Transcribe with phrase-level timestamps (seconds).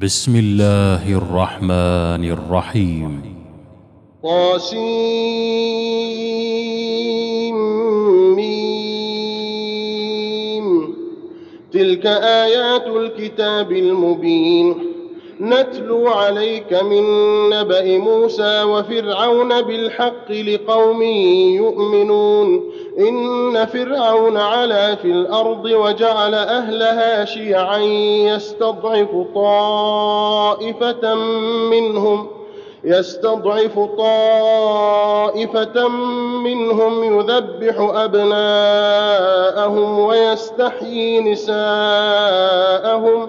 [0.00, 3.36] بسم الله الرحمن الرحيم.
[4.22, 4.72] طاسيم
[11.72, 14.91] تلك آيات الكتاب المبين.
[15.42, 17.04] نتلو عليك من
[17.50, 21.02] نبأ موسى وفرعون بالحق لقوم
[21.62, 22.72] يؤمنون.
[22.98, 31.14] إن فرعون علا في الأرض وجعل أهلها شيعا يستضعف طائفة
[31.70, 32.26] منهم
[32.84, 35.88] يستضعف طائفة
[36.44, 43.28] منهم يذبح أبناءهم ويستحيي نساءهم.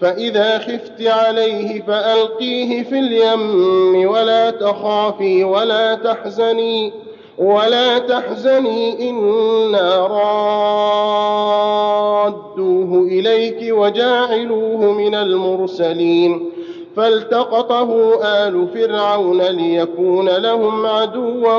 [0.00, 6.92] فإذا خفت عليه فألقيه في اليم ولا تخافي ولا تحزني
[7.38, 10.06] ولا تحزني إنا
[12.26, 16.50] رادوه إليك وجاعلوه من المرسلين
[16.96, 21.56] فالتقطه آل فرعون ليكون لهم عدوا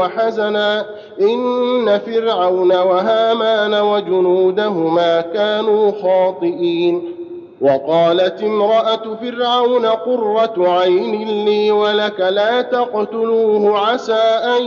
[0.00, 0.86] وحزنا
[1.20, 7.15] إن فرعون وهامان وجنودهما كانوا خاطئين
[7.60, 14.22] وقالت امرأة فرعون قرة عين لي ولك لا تقتلوه عسى
[14.58, 14.62] أن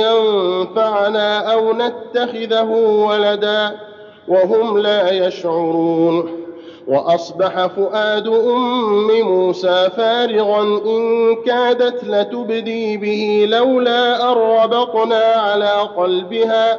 [0.00, 2.70] ينفعنا أو نتخذه
[3.08, 3.76] ولدا
[4.28, 6.40] وهم لا يشعرون.
[6.90, 16.78] وأصبح فؤاد أم موسى فارغا إن كادت لتبدي به لولا أن ربطنا على قلبها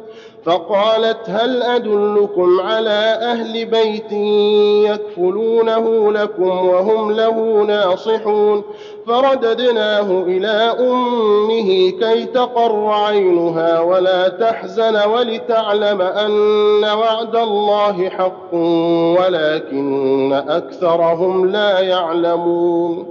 [0.45, 4.11] فقالت هل أدلكم على أهل بيت
[4.91, 8.63] يكفلونه لكم وهم له ناصحون؟
[9.07, 18.53] فرددناه إلى أمه كي تقر عينها ولا تحزن ولتعلم أن وعد الله حق
[19.19, 23.10] ولكن أكثرهم لا يعلمون.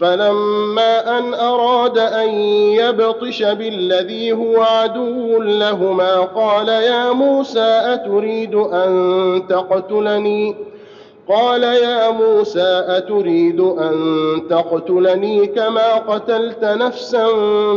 [0.00, 2.28] فلما أن أراد أن
[2.78, 10.54] يبطش بالذي هو عدو لهما قال يا موسى أتريد أن تقتلني؟
[11.28, 13.96] قال يا موسى أتريد أن
[14.50, 17.26] تقتلني كما قتلت نفسا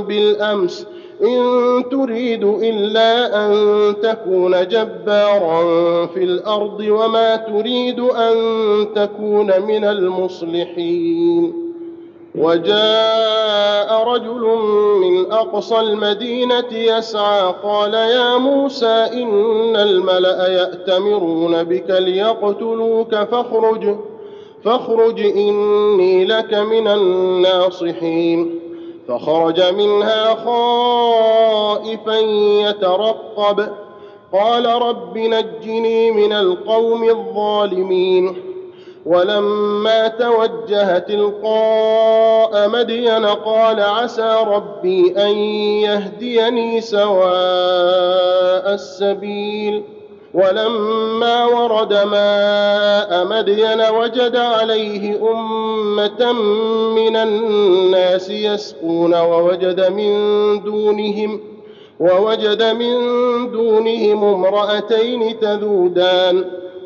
[0.07, 0.87] بالأمس
[1.23, 3.53] إن تريد إلا أن
[4.03, 8.35] تكون جبارا في الأرض وما تريد أن
[8.95, 11.60] تكون من المصلحين.
[12.35, 14.57] وجاء رجل
[15.01, 23.95] من أقصى المدينة يسعى قال يا موسى إن الملأ يأتمرون بك ليقتلوك فاخرج
[24.63, 28.59] فاخرج إني لك من الناصحين.
[29.07, 32.19] فخرج منها خائفا
[32.69, 33.67] يترقب
[34.33, 38.50] قال رب نجني من القوم الظالمين.
[39.05, 45.37] ولما توجه تلقاء مدين قال عسى ربي أن
[45.81, 49.83] يهديني سواء السبيل.
[50.33, 56.31] ولما ورد ماء مدين وجد عليه أمة
[56.95, 60.13] من الناس يسقون ووجد من
[60.63, 61.39] دونهم
[61.99, 62.95] ووجد من
[63.51, 66.60] دونهم امرأتين تذودان.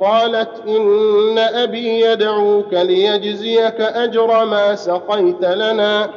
[0.00, 6.10] قالت إن أبي يدعوك ليجزيك أجر ما سقيت لنا.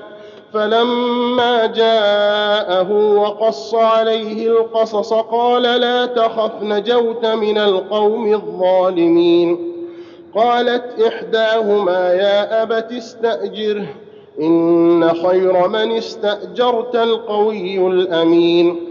[0.54, 9.72] فلما جاءه وقص عليه القصص قال لا تخف نجوت من القوم الظالمين.
[10.36, 13.86] قالت إحداهما يا أبت استاجره
[14.42, 18.91] إن خير من استأجرت القوي الأمين.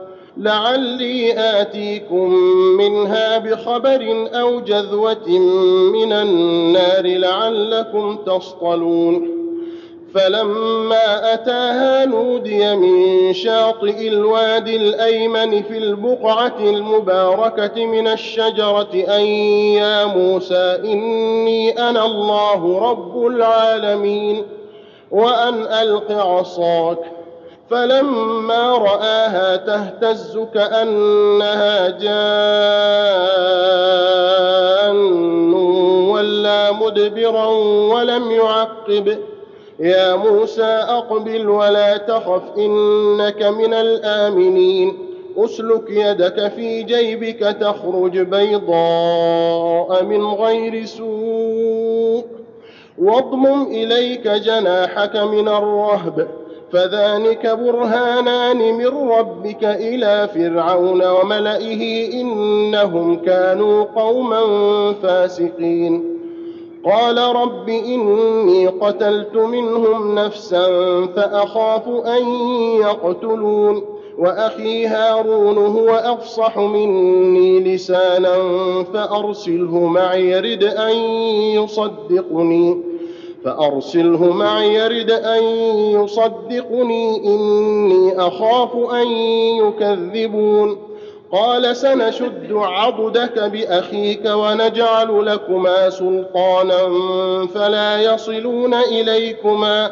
[0.37, 2.33] لعلي آتيكم
[2.77, 5.29] منها بخبر أو جذوة
[5.93, 9.41] من النار لعلكم تصطلون.
[10.13, 19.21] فلما أتاها نودي من شاطئ الوادي الأيمن في البقعة المباركة من الشجرة أن
[19.75, 24.43] يا موسى إني أنا الله رب العالمين
[25.11, 27.10] وأن ألق عصاك.
[27.71, 32.21] فلما رآها تهتز كأنها جان
[36.09, 37.45] ولا مدبرا
[37.93, 39.17] ولم يعقب.
[39.79, 44.97] يا موسى أقبل ولا تخف إنك من الآمنين.
[45.37, 52.25] أسلك يدك في جيبك تخرج بيضاء من غير سوء.
[52.97, 56.40] واضمم إليك جناحك من الرهب.
[56.73, 64.41] فذلك برهانان من ربك إلى فرعون وملئه إنهم كانوا قوما
[65.03, 66.21] فاسقين.
[66.85, 70.67] قال رب إني قتلت منهم نفسا
[71.05, 72.27] فأخاف أن
[72.81, 73.83] يقتلون
[74.17, 78.35] وأخي هارون هو أفصح مني لسانا
[78.93, 80.95] فأرسله معي يرد أن
[81.55, 82.90] يصدقني.
[83.45, 85.43] فأرسله معي يرد أن
[86.03, 89.07] يصدقني إني أخاف أن
[89.57, 90.77] يكذبون.
[91.31, 96.77] قال سنشد عضدك بأخيك ونجعل لكما سلطانا
[97.53, 99.91] فلا يصلون إليكما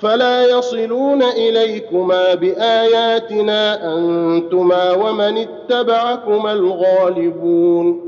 [0.00, 8.07] فلا يصلون إليكما بآياتنا أنتما ومن اتبعكما الغالبون.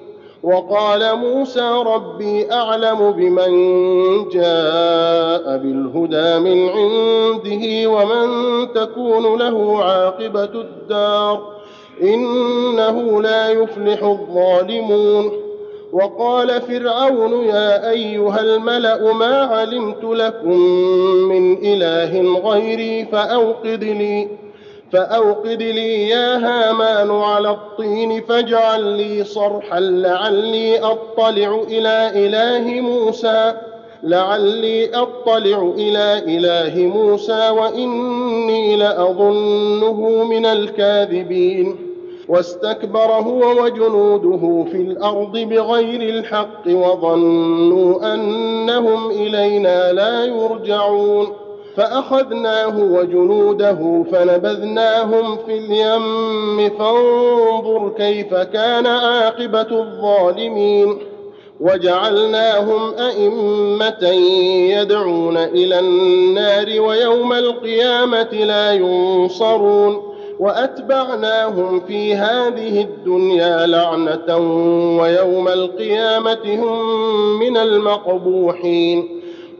[0.43, 3.51] وقال موسى ربي أعلم بمن
[4.29, 8.27] جاء بالهدى من عنده ومن
[8.73, 11.41] تكون له عاقبة الدار
[12.01, 15.31] إنه لا يفلح الظالمون.
[15.93, 20.57] وقال فرعون يا أيها الملأ ما علمت لكم
[21.29, 24.27] من إله غيري فأوقد لي.
[24.93, 33.53] فأوقد لي يا هامان على الطين فاجعل لي صرحا لعلي أطلع إلى إله موسى.
[34.03, 41.75] لعلي أطلع إلى إله موسى وإني لأظنه من الكاذبين.
[42.27, 51.27] واستكبر هو وجنوده في الأرض بغير الحق وظنوا أنهم إلينا لا يرجعون.
[51.77, 56.69] فأخذناه وجنوده فنبذناهم في اليم.
[56.69, 60.97] فانظر كيف كان عاقبة الظالمين.
[61.59, 64.07] وجعلناهم أئمة
[64.79, 70.11] يدعون إلى النار ويوم القيامة لا ينصرون.
[70.39, 74.37] وأتبعناهم في هذه الدنيا لعنة
[75.01, 79.20] ويوم القيامة هم من المقبوحين.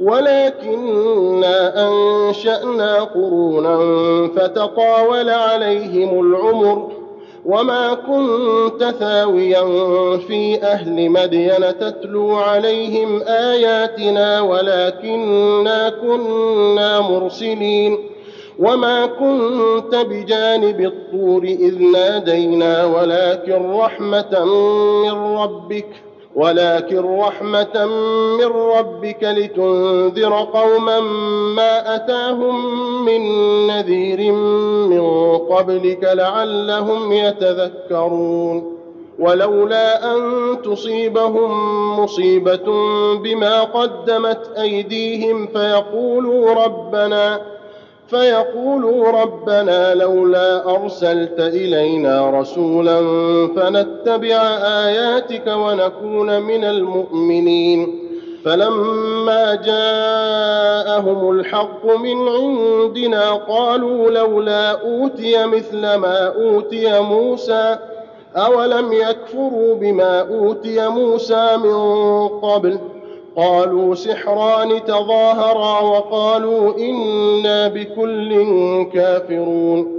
[0.00, 3.78] ولكنا أنشأنا قرونا
[4.36, 6.92] فتطاول عليهم العمر
[7.46, 9.64] وما كنت ثاويا
[10.16, 17.98] في أهل مدين تتلو عليهم آياتنا ولكنا كنا مرسلين
[18.58, 24.44] وما كنت بجانب الطور إذ نادينا ولكن رحمة
[25.02, 25.88] من ربك
[26.36, 27.86] ولكن رحمة
[28.38, 31.00] من ربك لتنذر قوما
[31.56, 33.20] ما أتاهم من
[33.66, 38.76] نذير من قبلك لعلهم يتذكرون.
[39.18, 40.22] ولولا أن
[40.62, 41.50] تصيبهم
[42.00, 42.64] مصيبة
[43.14, 47.55] بما قدمت أيديهم فيقولوا ربنا
[48.08, 53.00] فيقولوا ربنا لولا أرسلت إلينا رسولا
[53.56, 58.06] فنتبع آياتك ونكون من المؤمنين.
[58.44, 67.78] فلما جاءهم الحق من عندنا قالوا لولا أوتي مثل ما أوتي موسى
[68.36, 72.78] أولم يكفروا بما أوتي موسى من قبل؟
[73.36, 78.46] قالوا سحران تظاهرا وقالوا إنا بكل
[78.92, 79.96] كافرون.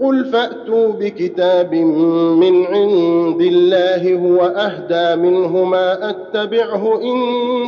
[0.00, 7.18] قل فأتوا بكتاب من عند الله هو أهدى منه ما أتبعه إن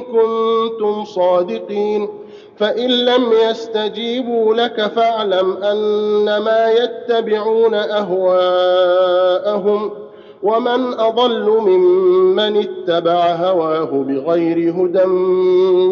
[0.01, 2.09] كنتم صادقين.
[2.57, 9.91] فإن لم يستجيبوا لك فاعلم أنما يتبعون أهواءهم.
[10.43, 15.05] ومن أضل ممن اتبع هواه بغير هدى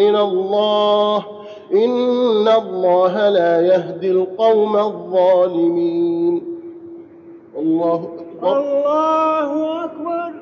[0.05, 1.25] من الله
[1.73, 6.43] إن الله لا يهدي القوم الظالمين.
[7.59, 8.59] الله أكبر.
[8.59, 10.38] الله أكبر.